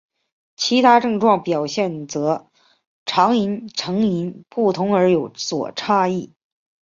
[0.55, 2.47] 其他症状表现则
[3.05, 6.31] 常因成因不同而有所差异。